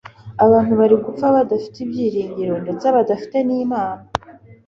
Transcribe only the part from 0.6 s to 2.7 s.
bari gupfa badafite ibyiringiro